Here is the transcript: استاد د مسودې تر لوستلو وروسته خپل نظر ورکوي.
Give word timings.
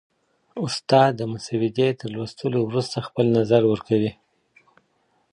استاد 0.65 1.11
د 1.17 1.21
مسودې 1.31 1.87
تر 1.99 2.07
لوستلو 2.15 2.59
وروسته 2.63 2.97
خپل 3.07 3.25
نظر 3.37 3.61
ورکوي. 3.71 4.11